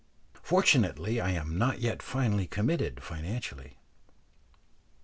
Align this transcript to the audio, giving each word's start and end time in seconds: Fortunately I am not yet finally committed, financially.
Fortunately 0.41 1.21
I 1.21 1.29
am 1.33 1.59
not 1.59 1.79
yet 1.79 2.01
finally 2.01 2.47
committed, 2.47 3.03
financially. 3.03 3.77